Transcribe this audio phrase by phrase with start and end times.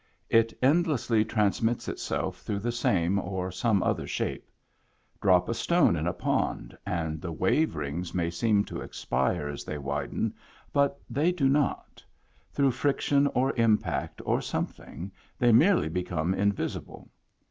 [0.31, 4.49] It endlessly transmits itself through the same or some other shape.
[5.21, 9.63] Drop a stone in a pond, and the wave rings may seem to expire as
[9.63, 10.33] they widen,
[10.73, 12.03] but they do not;
[12.51, 17.11] through friction or impact or something, they merely become invisible.